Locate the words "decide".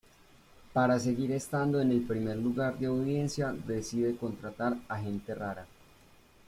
3.67-4.15